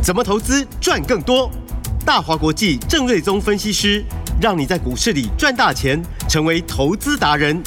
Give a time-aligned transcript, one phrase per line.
[0.00, 1.50] 怎么投资赚更多？
[2.04, 4.02] 大华国际郑瑞宗分析师
[4.40, 7.60] 让你在股市里赚大钱，成为投资达人。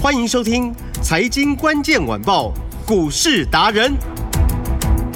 [0.00, 0.72] 欢迎收听
[1.02, 2.52] 《财经关键晚报》
[2.86, 3.92] 股市达人。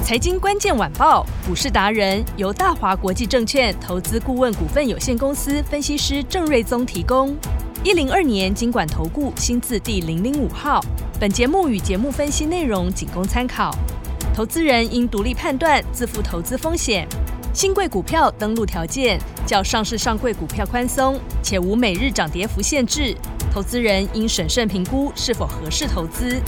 [0.04, 7.35] 财经关键晚报股市达人由大华国际证券投资顾问股份有限公司分析师郑瑞宗提供。
[7.83, 10.85] 一零二年经管投顾新字第零零五号。
[11.19, 13.74] 本节目与节目分析内容仅供参考。
[14.37, 17.09] 投资人应独立判断，自负投资风险。
[17.55, 23.16] 新贵股票登录条件较上市上柜股票宽松，且无每日涨跌幅限制。
[23.50, 26.38] 投资人应审慎评估是否合适投资。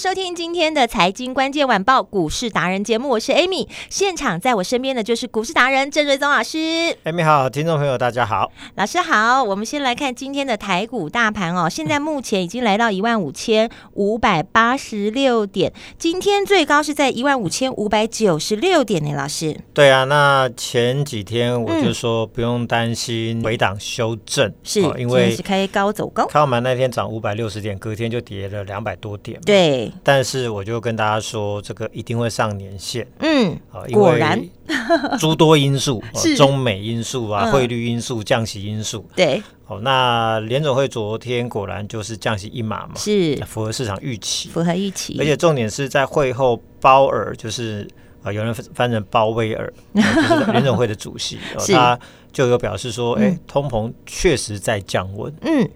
[0.00, 6.56] 收听今天的财经关键晚报股市达人节目，我是 Amy，现场在我身边的就是股市达人郑瑞宗老师。
[7.04, 9.44] Amy 好，听众朋友大家好，老师好。
[9.44, 19.54] 我们先来看今天的台股大盘哦，现在目前已经来到一万五千五百八十六点，今天最高是在一万五千五百九十六点呢，老师。
[19.74, 29.89] 对啊，那前几天我就说不用担心回档修正，嗯、是、哦、因为是开高走高，开盘那天涨五百六十点，隔天就跌了两百多点，对。
[30.02, 33.06] 但是我就跟大家说，这个一定会上年限。
[33.20, 33.58] 嗯，
[33.92, 34.40] 果然，
[35.18, 36.02] 诸多因素，
[36.36, 39.04] 中美因素啊，汇率因素，降息因素。
[39.14, 45.16] 对，哦，那联总会昨天果然就是降息一码嘛，是符合市场预期，符合预期。
[45.18, 47.88] 而且重点是在会后鲍尔，就是
[48.22, 51.38] 啊，有人翻成鲍威尔， 就是联总会的主席，
[51.72, 51.98] 他
[52.32, 55.32] 就有表示说，哎，通膨确实在降温。
[55.42, 55.68] 嗯，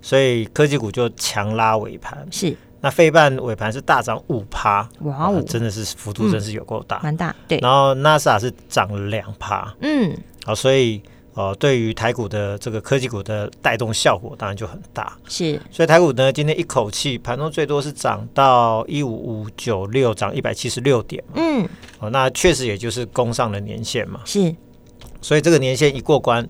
[0.00, 2.26] 所以科技股就强拉尾盘。
[2.30, 2.56] 是。
[2.82, 7.36] 那费半尾盘是大涨五趴，哇哦，真的是幅度真是有够大，蛮、嗯、大。
[7.46, 11.00] 对，然后 NASA 是涨了两趴，嗯，好，所以
[11.34, 15.60] 呃，对于台股的这个科技股的带动效果当然就很大，是。
[15.70, 21.64] 所以台股呢，今天一口气盘中最多是涨到一五五九六，涨一百七十六点，嗯，
[22.00, 24.52] 哦，那确实也就是攻上了年限嘛，是。
[25.20, 26.46] 所以这个年限一过关。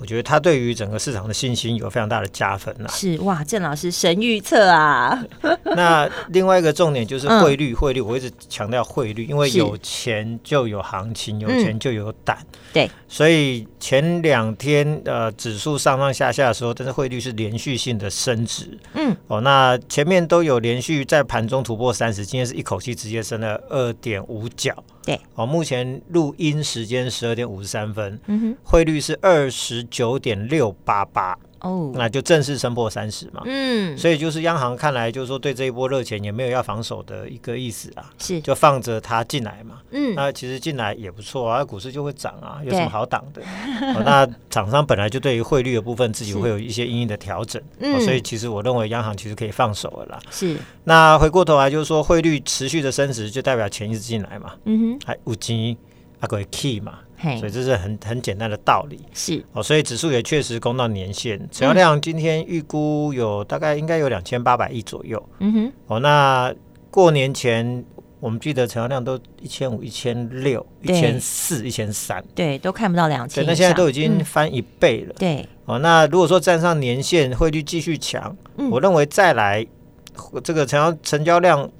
[0.00, 2.90] 我觉得他对于整个市场的信心有非常大的加分呐、啊。
[2.90, 5.22] 是哇，郑老师神预测啊。
[5.76, 12.38] 那另外一个重点就是汇率，汇率我一直强调汇率，因为有钱就有行情，有钱就有胆。
[12.72, 18.78] 对，所以前两天呃指数上上下下的时候，但是汇率是连续性的升值。
[18.94, 24.74] 嗯，哦，那前面都有连续在盘中突破三十，今天是一口气直接升了二点五角。
[25.04, 31.38] 对，哦，目前录音时间十二点五十三分，嗯哼，汇率是二十九点六八八。
[31.60, 38.40] 哦，那就正式升破三十嘛，嗯，所以就是央行看来就是说对这一波热钱也没有要防守的一个意思啊，是。
[38.40, 43.42] 就放着它进来嘛，嗯，那其实进来也不错啊，股市就会涨啊，有什么好挡的？
[43.94, 50.56] 哦，那厂商本来就对于汇率的部分自己会有一些因应的调整，嗯，哦，所以其实我认为央行其实可以放手了啦，是。
[50.84, 55.76] 那回过头来就是说汇率持续的升值，就代表钱一直进来嘛，嗯哼，还五金
[56.20, 57.00] 啊个 key 嘛。
[57.38, 59.44] 所以这是很很简单的道理，是。
[59.52, 66.50] 哦，所以指数也确实攻到年线，成交量今天预估有大概应该有两千八百亿左右，嗯哼，哦，那
[66.90, 67.84] 过年前
[68.20, 79.66] 我们记得成交量都一千五、一千六、一千四、一千三，对，都看不到两千，那现在都已经翻一倍了，嗯、对，哦，那如果说站上年线，汇率继续强，嗯、我认为再来
[80.42, 81.70] 这个成交成交量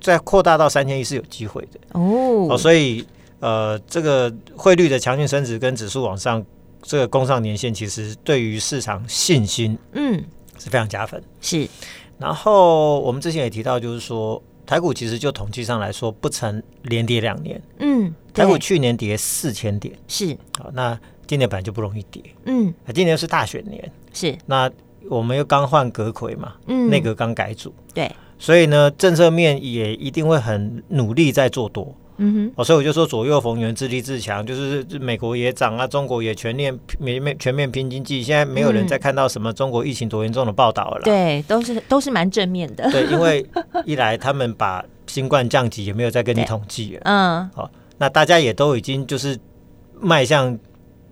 [0.00, 3.06] 再扩大到三千亿是有机会的，哦，哦，所以。
[3.40, 6.44] 呃，这个汇率的强劲升值跟指数往上
[6.82, 10.24] 这个攻上年线，其实对于市场信心，嗯，
[10.58, 11.22] 是非常加分。
[11.40, 11.68] 是，
[12.18, 17.60] 然后我们之前也提到，就是说台股其实就统计上来说，不曾连跌两年。
[17.78, 20.36] 嗯，台股去年跌四千点，是。
[20.58, 22.22] 好，那今年本来就不容易跌。
[22.46, 24.36] 嗯，今年是大选年，是。
[24.46, 24.70] 那
[25.08, 31.94] 我们又刚换阁揆嘛，嗯，内阁刚改组，对，所以呢，政策面也一定会很努力在做多。
[32.18, 38.22] 嗯哼，哦，所以我就说左右逢源，自立自强，就是美国也涨啊，中国也全面全面全面拼经济。
[38.22, 41.02] 现在没有人再看到什么中国疫情多严重的报道了啦。
[41.04, 42.90] 对，都是都是蛮正面的。
[42.90, 43.46] 对，因为
[43.86, 47.02] 一来他们把新冠降级，也没有再跟你统计了。
[47.04, 49.38] 嗯，好，那大家也都已经就是
[50.00, 50.58] 迈向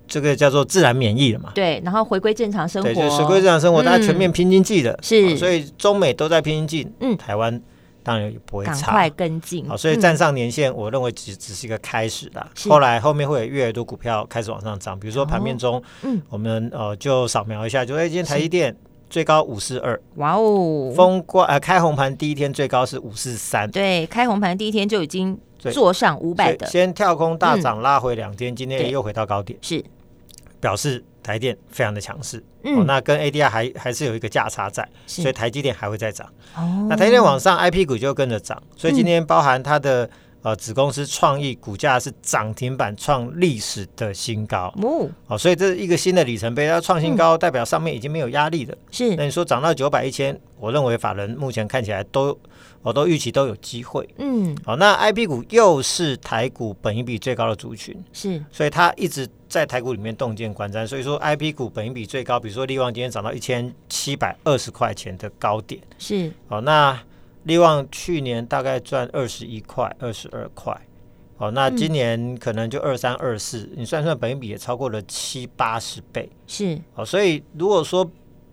[0.08, 1.52] 这个叫做自然免疫了嘛。
[1.54, 4.98] 对，然后回归正常生活，对，就回归正常生活，大家全面拼经济的。
[5.02, 6.90] 是，所以中美都在拼经济。
[6.98, 7.62] 嗯，台湾。
[8.06, 9.68] 当然也不会差，快跟进。
[9.68, 12.48] 好，所以站上年线，我认为只只是一个开始啦。
[12.68, 18.76] 后来后面会有越来越多股票开始往上涨，比如说盘面中，嗯，我们呃就扫描一下，就哎，今天台积电
[19.10, 29.84] 最高五四二，哇哦，封关呃开红盘第一天最高是五四三，对，开红盘第一天就已经坐上五百的，先跳空大涨拉回两天，今天又回到高点，是。
[30.58, 36.26] 表示台电非常的强势，嗯、哦，那跟 ADR 还还是有一个价差在，所以台积电还会再涨。
[36.56, 40.08] 哦，那台积电往上，IP 股就跟着涨，所以今天包含它的。
[40.42, 46.68] 呃，子公司创意股价是涨停板创历史的新高，哦，哦，所以这是一个新的里程碑。
[46.68, 48.78] 它创新高，代表上面已经没有压力了。
[48.92, 52.38] 是，那你说涨到九百一千，我认为法人目前看起来都，
[52.86, 54.08] 我、哦、都预期都有机会。
[54.18, 60.86] 嗯，好、哦，那 IP 股又是台股本一比最高的族群，是，所以它一直在台股里面洞见观瞻。
[60.86, 66.96] 所以说 IP 股本一比最高，比如说力旺今天涨到一千七百二十块钱的高点，是，好、哦，那。
[67.46, 70.76] 力旺去年大概赚二十一块、二十二块，
[71.38, 78.04] 哦，那今年可能就二三、二四，你算算，本益比也超过了七八十倍，是，哦，所以如果说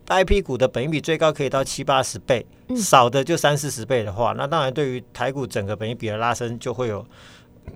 [0.06, 7.06] IP 股的本益比最高可以到七八十倍，嗯、少的就三四十倍的话，那当然对于台股整个本益比的拉升就会有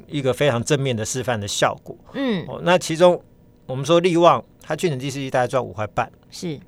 [0.08, 3.22] 一个非常正面的示范的效果，嗯，哦，那其中
[3.66, 6.60] 我们说利旺，它去年第四季大概赚五块半，是，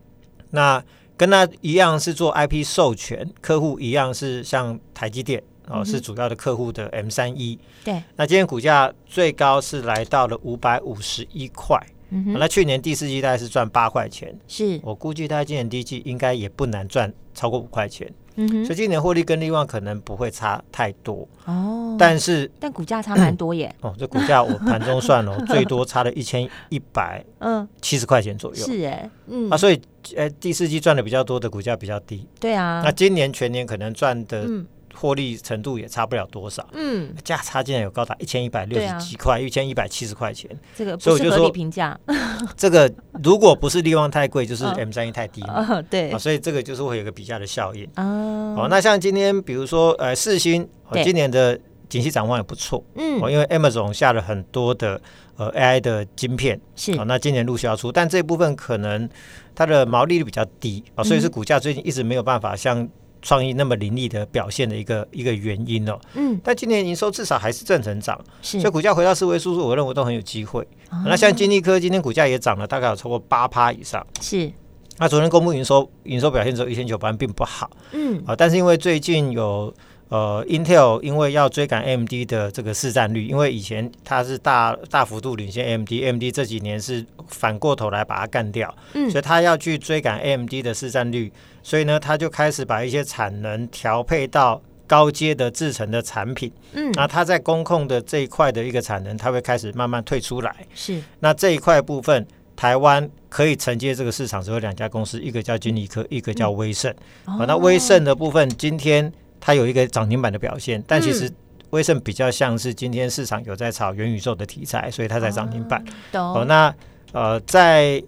[0.51, 0.83] 那。
[1.19, 7.59] 跟它一样是做 IP 授权，客户一样是像台积电哦，是主要的客户的 M 三一。
[7.83, 11.77] 对，那今天股价最高是来到了五百五十一块。
[12.09, 18.11] 那去年第四季大概是赚八块钱，是我估计他今年第一季应该也不难赚超过五块钱。
[18.35, 23.73] 嗯哼，所以今年获利跟利旺可能不会差太多哦，但是但股价差蛮多耶。
[23.81, 28.65] 哦，这股价我盘中算了，最多差了一千一百嗯七十块钱左右。
[28.65, 29.81] 是哎，嗯啊，所以
[30.15, 32.25] 呃第四季赚的比较多的股价比较低。
[32.39, 34.47] 对啊，那今年全年可能赚的
[34.95, 36.67] 获利程度也差不了多少。
[36.73, 40.49] 嗯，价差竟然有高达一千一百六十几块，一千一百七十块钱。
[40.75, 41.97] 这个不是合理评价。
[42.55, 42.91] 这个
[43.23, 45.81] 如果不是利旺太贵，就是 M 三一太低嘛。
[45.89, 47.87] 对啊，所以这个就是会有一个比价的效应。
[47.95, 52.83] 哦，那像今天，比如说，呃，四星、哦，今年的景气展望也不错。
[52.95, 55.01] 嗯，哦，因为 Amazon 下了很多的
[55.35, 59.09] 呃 AI 的晶片，是，哦，那今年陆续要出，但这一部分可能
[59.53, 62.87] 它的毛利率比较低啊，所以是股价最近一直没有办法像
[63.21, 65.99] 创意那么凌厉的表现的一个一个原因哦。
[66.13, 70.67] 嗯，但今年营收至少还是正成长，是，所以股价回到四位数，我认为都很有机会。
[71.05, 74.05] 那像金立科今天股价也涨了，大概有超过八趴以上。
[74.21, 74.51] 是。
[74.97, 77.69] 那昨天公布营收，营收表现只有一千九百万，并不好。
[77.93, 79.73] 嗯，啊，但是因为最近有
[80.09, 102.25] 呃，Intel 因为要追赶 AMD 的这个市占率，因为以前它是大大幅度领先 AMD，AMD 这几年是反过头来把它干掉，嗯，所以它要去追赶 AMD 的市占率，所以呢，它就开始把一些产能调配到高阶的制成的产品，嗯，那它在工控的这一块的一个产能，它会开始慢慢退出来，是，那这一块部分。
[102.55, 106.93] 台湾可以承接这个市场只有两家公司，一个叫金立科，一个叫威盛。
[107.23, 111.31] 好、嗯，那威盛的部分今天它有一个涨停板的表现，但其实
[111.69, 115.83] 威盛比较像是今天市场有在炒元宇宙的题材，所以它才涨停板。
[116.13, 116.73] 哦，那
[117.11, 118.03] 呃，在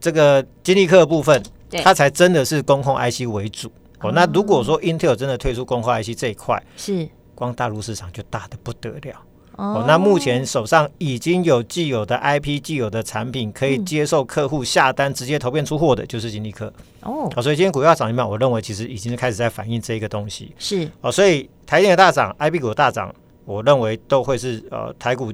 [0.00, 1.42] 这个金立科的部分，
[1.82, 3.70] 它才真的是工控 IC 为主。
[4.00, 9.22] 哦，那如果说 Intel 真的退出工控 IC 这一块，是光大陆市场就大的不得了。
[9.56, 16.72] 哦，那目前手上已经有既有的 IP、既有的产品，可以接受客户下单直接投片出货的，就是金立科。
[17.00, 20.54] 哦，所以今天股价涨一半，我认为其实已经开始在反映这个东西。
[20.58, 23.14] 是哦，所以台电的大涨，IP 股的大涨，
[23.44, 25.32] 我认为都会是呃台股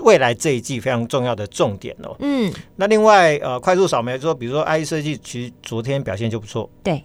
[0.00, 2.16] 未来这一季非常重要的重点哦。
[2.20, 6.68] 嗯，那另外呃快速扫描说，比如说 IC 设计，其实昨天表现就不错。
[6.82, 7.02] 对。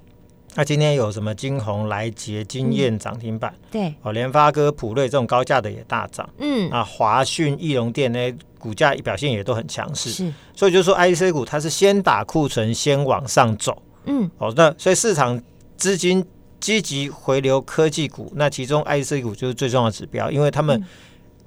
[0.57, 3.53] 那今天有什么金红、来捷、金燕涨停板？
[3.69, 6.27] 对，哦，联发哥、普瑞这种高价的也大涨。
[6.39, 8.19] 嗯，啊，华讯、义隆电呢，
[8.57, 10.09] 股价表现也都很强势。
[10.09, 13.79] 是，所以就是说，IC 股它是先打库存，先往上走。
[14.05, 15.39] 嗯，哦，那所以市场
[15.77, 16.25] 资金
[16.59, 20.83] 积极回流科技股，那其中 IC 股就是最重要的指标，因为他们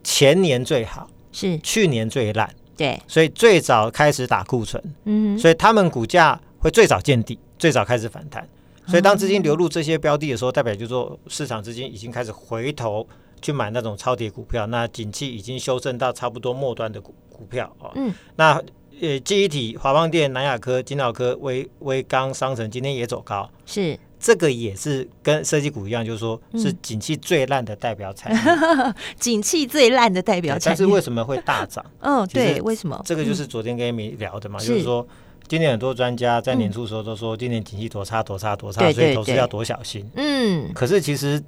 [0.04, 2.48] 前年最好，是去年最烂。
[2.76, 4.80] 对，所以最早开始打库存。
[5.06, 8.48] 嗯，所以他们股价会最早见底，最早开始反弹。
[8.90, 13.06] 所以，当资金流入这些标的的时候，代表就是说市场资金已经开始回头
[13.40, 14.66] 去买那种超跌股票。
[14.66, 17.92] 那景气已经修正到差不多末端的股股票啊。
[17.94, 18.12] 嗯。
[18.36, 18.60] 那
[19.00, 23.48] 呃，记忆体、华邦电、南亚科、金奥科、威威刚、商城今天也走高。
[23.64, 23.98] 是。
[24.18, 28.40] 这个也是跟设计股一样，就是说是景气最烂的代表产业。
[29.18, 30.76] 景气最烂的代表产业。
[30.76, 31.82] 但是为什么会大涨？
[32.00, 33.00] 嗯， 对，为什么？
[33.06, 35.06] 这个就是昨天跟 Amy 聊的嘛，就是说。
[35.50, 40.08] 今年很多专家在年初的时候都说，今年景气多差多差多差，所以投资要多小心。
[40.14, 41.42] 嗯，可是其实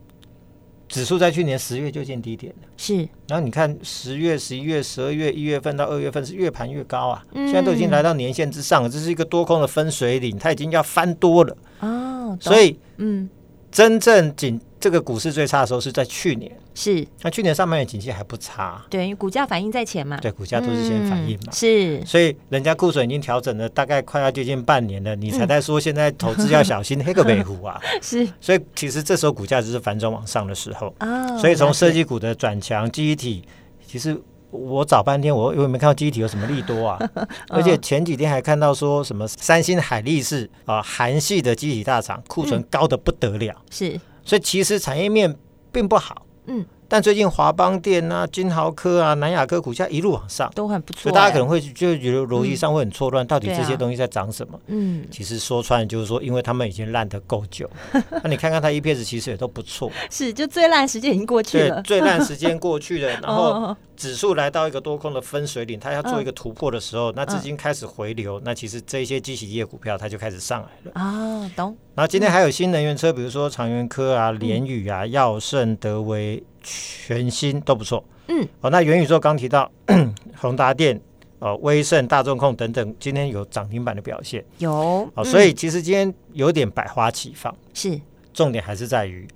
[0.88, 2.97] 指数在去年十月就见低点了，是。
[3.28, 11.56] 然后你看十月、十一月、十二月、一月份到二月份是越盘越高啊，现在都已经来到年线之上了，这是一个多空的分水岭，它已经要翻多了。
[11.78, 13.30] 哦，所以嗯，
[13.71, 17.06] 真正景这个股市最差的时候是在去年，是。
[17.20, 33.44] 那去年上半年景气还不差，对，因为股价反应在前嘛，对，股价都是先反应嘛，嗯、是，所以人家库存已经调整了大概快要接近半年了，你才在说现在投资要小心，黑个北湖啊， 是，所以其实这时候股价只是反转往上的时候，哦，所以从设计股的转强，记忆体
[33.86, 34.20] 其实。
[34.54, 36.98] 我找半天，我有没看到记忆体有什么利多啊！
[37.48, 45.37] 而且前几天还看到说什么三星、海力士啊，韩系的记忆体大厂库存高的不得了，嗯、是，所以其实产业面
[45.71, 46.26] 并不好。
[46.47, 46.64] 嗯。
[46.92, 54.61] 但最近华邦电啊、金豪科啊、南亚科股价一路往上，都很不错，所以大家可能会就觉得逻辑上会很错乱，嗯、到底这些东西在涨什么？
[54.66, 57.66] 嗯，其实说穿就是说，因为他们已经烂得够久。
[58.22, 70.92] 那你看看它 EPS 其实也都不错，是就最烂时间已经过去了，对，最烂时间过去了， 然后指数来到一个多空的分水岭，它要做一个突破的时候，嗯、那资金开始回流，嗯、那其实这些机器业股票它就开始上来了。
[70.92, 71.75] 啊，懂。
[71.94, 76.44] 然后今天还有新能源车，比如说长源科啊、联宇啊、耀盛、德微。
[76.62, 79.71] 全新都不错，嗯，哦，那元宇宙刚提到
[80.37, 81.00] 宏达电、
[81.38, 88.00] 哦威盛、大众控等等，今天有涨停板的表现，有，哦，嗯、所以其实今天有点百花齐放，是，
[88.33, 89.26] 重点还是在于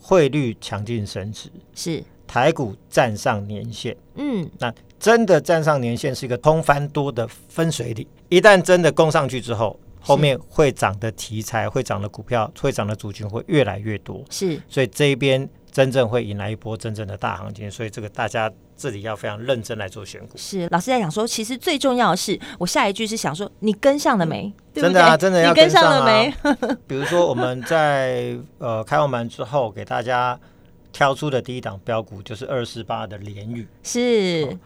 [0.00, 2.02] 汇率强劲升值，是。
[2.26, 15.48] 台股站上年线，嗯，那真的站上年线是一个通翻多的分水岭，一旦真的攻上去之后，后面会涨的题材、会涨的股票、会涨的族群会越来越多，是，所以这一边。
[15.72, 20.36] 真正会迎来一波真正的大行情，所以这个大家这里要非常认真来做选股。
[20.36, 24.52] 是老师在讲说，其实最重要的是，我下一句是想说，你跟上了没？
[24.74, 26.32] 对对真的啊，真的要跟上，了没？
[26.86, 30.38] 比如说我们在呃开完门之后，给大家
[30.92, 34.48] 挑出的第一档标股就是二四八的联宇，是。
[34.50, 34.58] 哦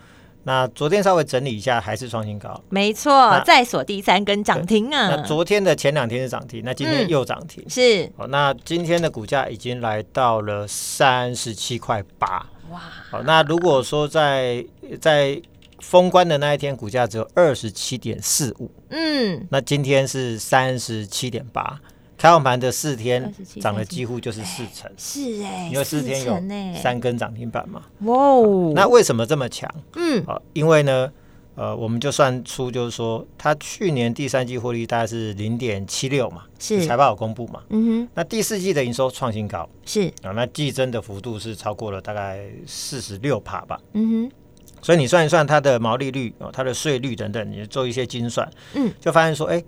[0.47, 5.09] 那昨天稍微整理一下，还是创新高，没错，再锁第三根涨停啊。
[5.09, 8.13] 那昨天的前两天是涨停，那今天又涨停，嗯、是。
[8.17, 12.81] 好，那今天的股价已经来到了三十七块八，哇。
[13.11, 14.65] 好，那如果说在
[15.01, 15.43] 在
[15.81, 21.81] 封关的那一天，股价只有二十七点四五，嗯，那今天是三十七点八。
[22.19, 23.31] 开放盘的四天
[23.61, 26.43] 涨了几乎就是四成，是哎，因为四天有
[26.81, 27.83] 三根涨停板嘛。
[28.01, 29.71] 哇哦，那为什么这么强？
[29.97, 31.13] 嗯，啊，因为呢，
[31.57, 37.61] 呃，我们就算出就是说，它去年第三季获利大概是零点七六嘛，是财报有公布嘛。
[37.69, 43.79] 嗯哼，那第四季的营收创新高，是啊，那季增的幅度是超过了大概四十六帕吧。
[43.93, 44.33] 嗯哼，
[44.81, 49.63] 所以你算一算它的毛利率哦，它的税率等等，你做一些精算，嗯，就发现说，哎。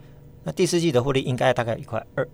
[0.49, 2.25] 那第四季的获利应该大概一块二，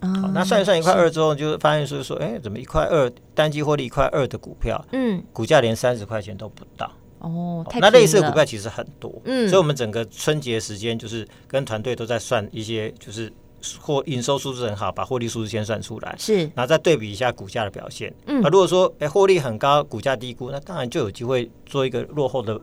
[0.00, 13.32] 哦，那算一算一块二之后，就发现是说，哎，怎么一块二单季获利一块二的股票，嗯，股价连三十块钱都不到，哦，那类似的股票其实很多，嗯，所以我们整个春节时间就是跟团队都在算一些，就是
[13.78, 22.60] 获营收数字很好，把获利数字先算出来，是，然后再对比一下股价的表现，嗯，那如果说哎获利很高，股价低估，那当然就有机会做一个落后的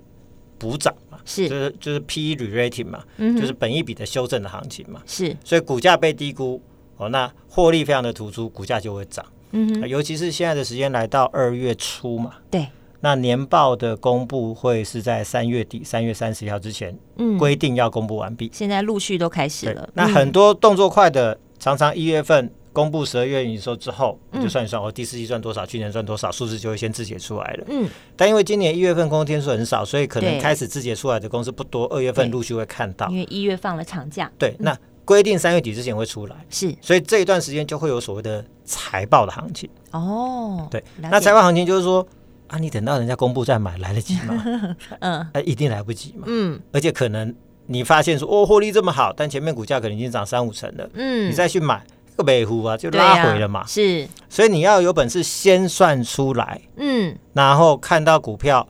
[0.57, 0.93] 补涨。
[1.25, 5.01] 是，就是就是 P E re-rating 嘛，嗯、就是本一笔的修正的行情嘛。
[5.05, 6.61] 是，所以股价被低估
[6.97, 9.25] 哦，那获利非常的突出，股价就会涨。
[9.51, 12.67] 嗯、呃，尤其是现在的时间来到二月初嘛，对，
[13.01, 18.49] 那年报的公布会是在三月底，三月三十号之前，嗯，规定要公布完毕。
[18.53, 19.89] 现在陆续都开始了。
[19.93, 22.51] 那很多动作快的，常常一月份。
[22.77, 27.65] 公布十二月营收之后，你就算一算，我第四季赚多少，去年赚多少，数字就会先自结出来了。
[27.69, 31.87] 嗯，但因为今年一月份工作天数很少，所以可能开始自结出来的公司不多。
[31.87, 34.31] 二月份陆续会看到，因为一月放了长假。
[34.37, 39.67] 对，那规定三月底之前会出来，是，所以这一段时间就会有所谓的财报的行情。
[39.89, 42.07] 哦，对，那财报行情就是说
[42.45, 44.43] 啊，你等到人家公布再买来得及吗？
[45.01, 46.25] 嗯，哎，一定来不及嘛。
[46.27, 47.33] 嗯，而且可能
[47.65, 51.83] 你发现说，哦，获利这么好，但前面股价可能已经涨三五成了，嗯，你再去买。
[52.17, 58.67] 个北湖啊，就拉回了嘛，啊、是，所以你要有本事先算出来，嗯，然后看到股票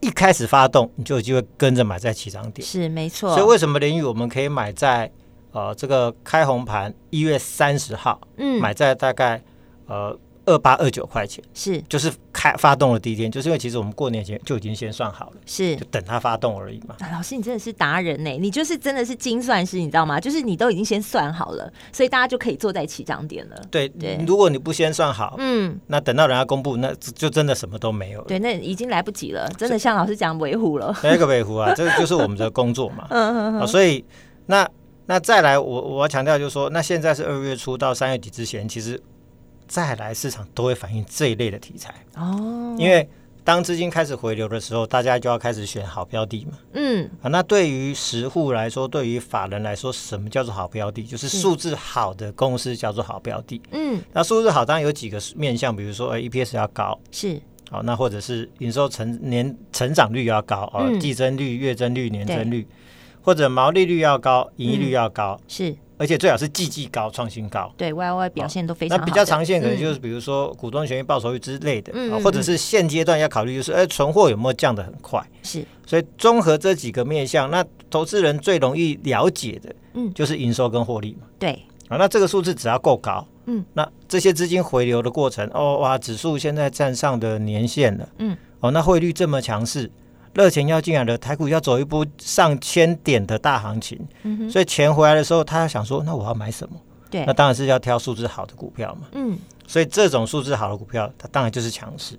[0.00, 3.32] 一开始发动，你就有机会跟着买在起涨点，是没错。
[3.34, 5.10] 所以为什么林宇我们可以买在
[5.52, 9.42] 呃这个开红盘一月三十号，嗯，买在大概
[9.86, 10.18] 呃。
[10.52, 16.94] 二八二九块钱是，就是开发动的第一天，就是因为其实我们过年前就已经先算好了，是就等它发动而已嘛。
[17.00, 20.20] 啊、老师，你真的是达人呢，你就是真的是精算师，你知道吗？
[20.20, 23.56] 就是你都已经先算好了，所以大家就可以坐在起涨点了。
[23.70, 28.26] 对对，如果你不先算好，嗯，那等到人家公布，那就真的什么都没有了。
[28.28, 30.94] 对，那已经来不及了，真的像老师讲维护了。
[31.02, 33.06] 那个维护啊，这个就是我们的工作嘛。
[33.10, 33.66] 嗯嗯嗯、啊。
[33.66, 34.04] 所以
[34.46, 34.68] 那
[35.06, 39.00] 那再来，我我要强调就是说，那现在是二月初到三月底之前，其实。
[39.72, 41.94] 再来市场都会反映这一类的题材。
[42.16, 43.08] 哦，因为
[43.42, 46.58] 当资金开始回流的时候，大家就要开始选好标的嘛。
[46.74, 51.02] 嗯，啊，那对于实户来说，对于法人来说，什么叫做好标的？
[51.04, 53.62] 就是数字好的公司叫做好标的。
[53.70, 62.68] 嗯，那数字好当然有几个面向，比如说，呃，EPS 要高，是，好，那或者是营收成年成长率要高，哦，季增率、月增率、年增率，
[63.22, 65.74] 或者毛利率要高，盈利率要高，是。
[66.02, 67.72] 而且最好是季季高，创新高。
[67.76, 69.04] 对，Y Y 表现都非常好。
[69.04, 75.24] 那比较常见可能就是比如说股东权益报酬率之类的，嗯、或者是现阶段要考虑就是，哎，存货有没有降得很快？
[75.44, 75.64] 是。
[75.86, 81.28] 所以综合这几个面向，那投资人最容易了解的，嗯，就是营收跟获利嘛。
[81.38, 81.52] 对。
[81.88, 89.90] 啊，那这个数字只要够高，嗯，那这些资金回流的过程，哦哇，指数现在站上的年限了，嗯，哦，那汇率这么强势。
[90.34, 96.76] 热钱要进来了，台股要走一波上千点的大行情，嗯、所以钱回来的时候，他要想说，那我要买什么？
[97.10, 99.08] 对，那当然是要挑数字好的股票嘛。
[99.12, 102.18] 嗯，所以这种数字好的股票，它当然就是强势。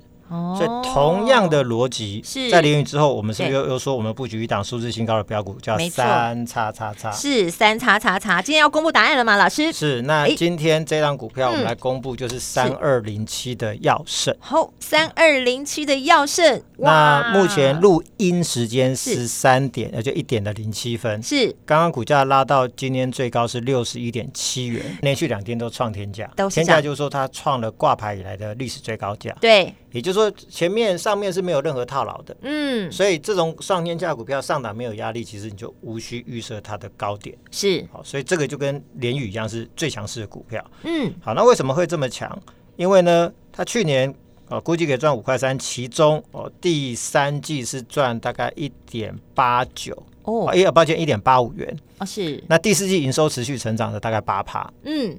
[0.58, 7.12] 所以同样的逻辑，在联宇之后，我们是不是又又说我们布局一档数字新高的标股，叫三叉叉叉？
[7.12, 8.42] 是三叉叉叉。
[8.42, 9.72] 今天要公布答案了吗，老师？
[9.72, 10.02] 是。
[10.04, 14.36] 那今天这档股票我们来公布，就是三二零七的耀盛。
[14.40, 16.62] 好，三二零七的耀盛。
[16.78, 21.22] 那目前录音时间十三点，那就一点的零七分。
[21.22, 21.56] 是。
[21.66, 26.30] 刚刚股价拉到今天最高是六十一点七元，连续两天都创天价。
[26.50, 29.36] 天价就是说它创了挂牌以来的历史最高价。
[29.40, 29.74] 对。
[29.94, 42.38] 也就是说，前面上面是没有任何套牢的，嗯，所以这种上天价股票上档没有压力，其实你就无需预设它的高点，是，好，所以这个就跟联宇一样是最强势的股票，嗯，好，那为什么会这么强？
[42.76, 44.12] 因为呢，它去年
[44.50, 51.80] 哦估计可以赚五块三，其中哦第三季是赚大概一点八九哦，哎呀，抱歉，一点八五元。
[52.00, 55.16] 哦，是，那第四季营收持续成长的大概八趴，嗯，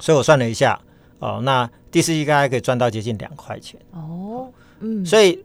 [0.00, 0.78] 所以我算了一下。
[1.18, 3.80] 哦，那第四季应该可以赚到接近两块钱。
[3.92, 5.44] 哦，嗯，所以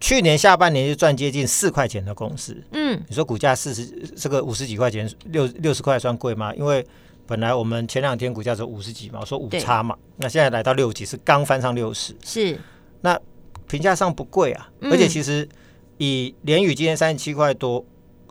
[0.00, 3.86] 去年下半年就赚接近四块钱的公司，嗯，你说股价四十
[4.16, 6.54] 这个五十几块钱，六六十块算贵吗？
[6.54, 6.86] 因为
[7.26, 12.58] 本来我们前两天股价是五十几嘛，我说五差嘛，那现在来到六几是刚翻上六十，是，
[13.00, 13.18] 那
[13.66, 15.48] 评价上不贵啊，嗯、而且其实
[15.96, 17.84] 以联宇今天三十七块多，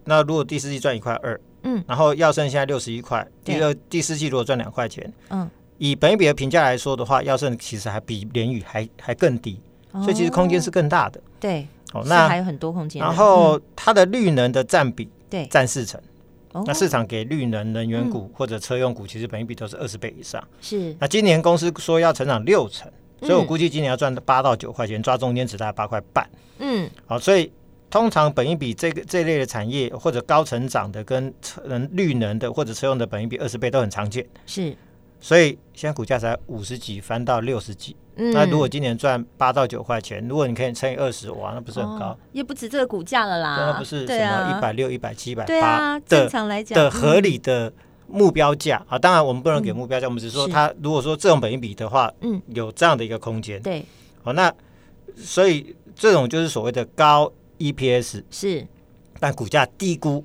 [0.05, 5.50] 那如果第四季赚一块二，嗯，然后耀盛现在六十一块，第二第四季如果赚两块钱，嗯。
[5.77, 9.60] 以本一比的评价来说的话，耀盛其实还比联宇还还更低，
[10.03, 11.22] 所以其实空间是更大的。
[11.39, 13.01] 对，哦，那还有很多空间。
[13.01, 16.00] 然后它的绿能的占比，对，占四成。
[16.68, 20.40] 那市场给绿能能源股或者车用股，其实本一比都是二十倍以上。
[20.62, 20.96] 是。
[21.00, 22.88] 那今年公司说要成长六成，
[23.22, 26.29] 所以我估计今年要赚八到九块钱，抓中间值大概八块半。
[26.59, 26.88] 嗯。
[27.07, 27.51] 好，所以
[27.90, 34.24] 通常本一比这个这类的产业或者高成长的跟车能绿能的或者车用的本一比二十倍都很常见。
[34.46, 34.75] 是。
[35.24, 37.96] 所以现在股价才五十几，翻到六十几。
[38.18, 42.16] 嗯，那如果今年赚八到九块钱，如果你可以乘以二十，哇，那不是很高？
[42.33, 43.72] 也不止这个股价了啦。
[43.72, 45.98] 那不是什么一百六、一百七、一百八。
[46.01, 47.72] 正常来讲的合理的
[48.05, 49.00] 目标价啊。
[49.00, 53.62] 当然，我们不能给目标价，我们只是说它如果说这种本益比的话，嗯，有这样的一个空间。
[53.62, 53.86] 对。
[54.24, 54.53] 好，那
[55.16, 58.68] 所以这种就是所谓的高 EPS 是，
[59.22, 60.22] 但股价低估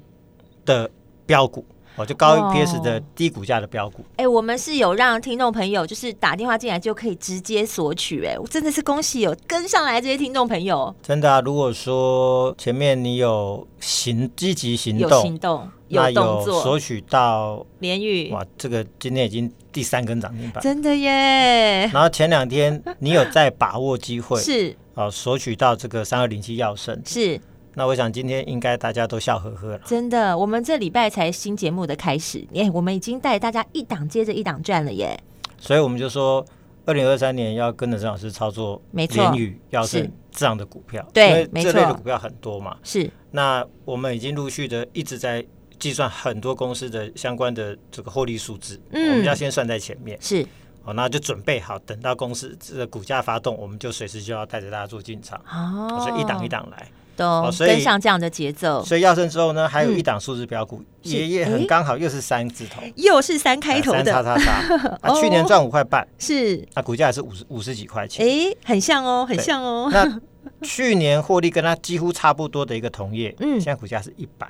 [0.66, 0.90] 的
[1.24, 1.64] 标股。
[1.98, 4.04] 哦，就高 EPS 的低股价的标股。
[4.16, 8.28] 哎、我们是有让听众朋友就是打电话进来就可以直接索取、欸。
[8.28, 10.94] 哎，我真的是恭喜有跟上来这些听众朋友。
[11.02, 21.86] 真的啊，如果说前面你有行积极行动，有行动，有动作，有索取到联宇，哇，这个今天已经第三根涨停板，真的耶。
[21.92, 27.40] 然后前两天你有在把握机会， 是啊，索取到这个三二零七药盛，是。
[27.78, 29.78] 那我想今天应该大家都笑呵呵了。
[29.84, 35.16] 真的，我们这礼拜才新节目的开始，耶，我们已经带大家一档接着一档转了耶。
[35.58, 36.44] 所以我们就说，
[36.86, 42.76] 二零二三年要跟着郑老师操作，没错，联宇要是这样的股票，对，没错这类的股票很多嘛。
[42.82, 43.08] 是。
[43.30, 45.46] 那我们已经陆续的一直在
[45.78, 50.18] 计算很多公司的相关的这个获利数字，嗯，我们要先算在前面。
[50.20, 50.44] 是。
[50.82, 55.40] 好，那就准备好，等到公司这个股价发动，我们就随时就要带着大家做进场。
[55.48, 56.04] 哦。
[56.04, 56.88] 所以一档一档来。
[57.18, 64.96] 都跟上这样的节奏，所以要生之后呢，还有一档数字标股，爷爷很刚好，又是三字头，又是三开头的，三叉叉叉。
[65.02, 69.90] 啊，去年赚五块半， 是，那股价也是五十五十几块钱，哎，很像哦，很像哦。
[69.92, 70.20] 那
[70.62, 74.46] 去年获利跟它几乎差不多的一个同业，嗯，现在股价是一百。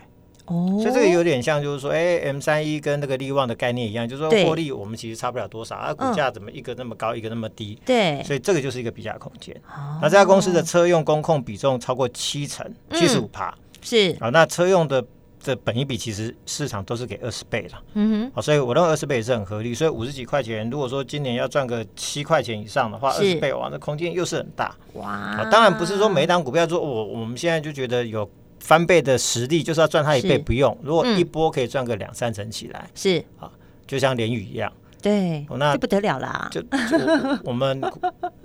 [0.49, 7.79] 哦，所以这个有点像，就是说，哎，M 三一跟那个利旺的概念一样，就是说获利我们其实差不了多少，啊，股价怎么一个那么高，一个那么低？
[7.85, 9.55] 对，所以这个就是一个比价空间。
[10.01, 14.17] 那这家公司的车用工控比重超过七成，七十五趴，是。
[14.21, 15.05] 啊，那车用的
[15.45, 19.73] 的本一比其实市场都是给二十倍了，嗯哼，所以我认为二十倍也是很合理。
[19.73, 24.75] 所以五十几块钱，如果说今年要赚个七块钱以上的话，二十倍哇，那空间又是很大。
[24.95, 25.47] 哇。
[25.51, 28.29] 当然不是说每一档股票说我我们现在就觉得有
[28.61, 30.77] 翻倍的实力，就是要赚它一倍，不用。
[30.83, 33.51] 如果一波可以赚个两三成起来，是啊，
[33.87, 34.73] 就像连雨一样。
[35.01, 36.49] 对，那不得了啦！
[36.51, 36.99] 就，就
[37.45, 37.81] 我们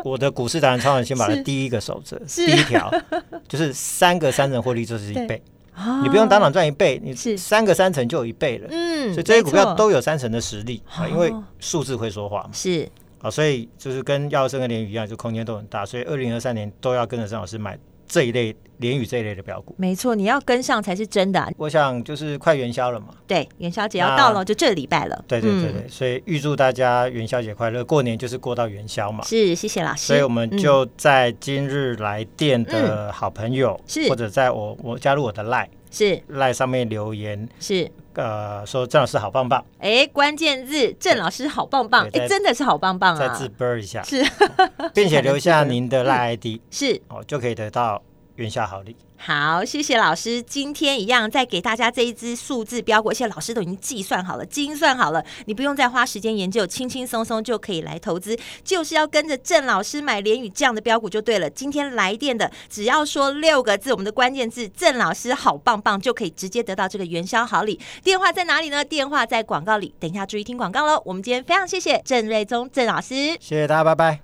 [0.04, 2.93] 我的股市达人超人先把的第一个守则，第一条
[3.47, 5.41] 就是三个三成获利就是一倍，
[6.04, 8.67] 你不用当场赚一倍，你是三个三成就有一倍了。
[8.69, 12.49] 嗯，所以这些股票都有三成的实力啊，因为数字会说话嘛。
[12.54, 12.88] 是
[13.19, 17.76] 啊，所以就是跟耀生跟联宇一样，就空间都很大，所以二零二三年都要跟着张老师买。
[18.06, 21.50] 这一类联宇这一类的标股，没错，你要跟上才是真的、啊。
[21.58, 25.24] 我想就是快元宵了嘛，对，元宵节要到了，就这礼拜了。
[25.26, 29.24] 对对对对，嗯、所以预祝大家元宵节快乐，过年就是过到元宵嘛。
[29.24, 30.06] 是，谢谢老师。
[30.08, 43.19] 所以我们就在今日来电的好朋友，是、嗯、或者在我我加入我的 Line 是 Line 上面留言是呃说郑老师好棒棒，哎，关键字郑老师好棒棒，哎，真的是好棒棒啊！
[43.19, 44.22] 再自啵一下是，
[44.93, 48.02] 并且留下 您的 Line ID 是哦，就可以得到。
[48.36, 50.41] 元宵好礼，好，谢谢老师。
[50.41, 61.48] 今天一样再给大家这一支数字标股，而且老师都已经计算好了、精算好了，你不用再花时间研究，轻轻松松就可以来投资，就是要跟着郑老师买联宇这样的标股就对了。
[61.48, 67.80] 今天来电的，只要说六个字，我们的关键字“郑老师好棒棒”，就可以直接得到这个元宵好礼。
[68.04, 68.84] 电话在哪里呢？
[68.84, 71.00] 电话在广告里，等一下注意听广告喽。
[71.06, 74.19] 我们今天非常谢谢郑瑞宗郑老师，谢谢大家，拜拜。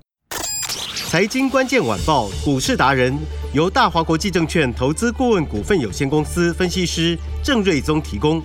[1.08, 3.16] 财经关键晚报股市达人
[3.52, 8.40] 由大华国际证券投资顾问股份有限公司分析师郑瑞宗提供。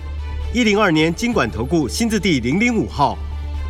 [0.52, 3.16] 一零二年经管投顾新字第零零五号。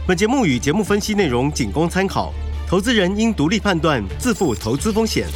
[0.06, 2.32] 本节目与节目分析内容仅供参考，
[2.66, 5.26] 投资人应独立判断，自负投资风险。